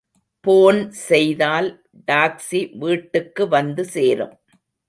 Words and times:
Phone 0.45 0.79
செய்தால் 1.01 1.69
taxi 2.07 2.61
வீட்டுக்கு 2.83 3.45
வந்து 3.47 3.85
சேரும். 3.95 4.35